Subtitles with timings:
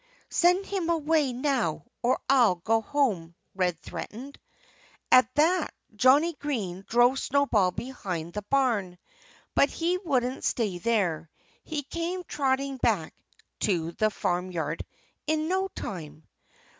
[0.31, 4.39] "Send him away, now; or I'll go home," Red threatened.
[5.11, 8.97] At that Johnnie Green drove Snowball behind the barn.
[9.53, 11.29] But he wouldn't stay there.
[11.63, 13.13] He came trotting back
[13.59, 14.83] to the farmyard
[15.27, 16.27] in no time.